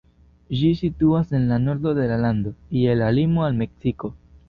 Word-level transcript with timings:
Ĝi 0.61 0.71
situas 0.79 1.35
en 1.41 1.45
la 1.53 1.61
nordo 1.67 1.95
de 2.01 2.09
la 2.15 2.19
lando, 2.25 2.57
je 2.81 2.99
la 3.05 3.15
limo 3.21 3.49
al 3.51 3.65
Meksiko. 3.65 4.17